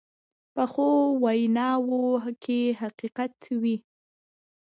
[0.53, 0.89] پخو
[1.23, 2.01] ویناوو
[2.43, 3.77] کې حقیقت وي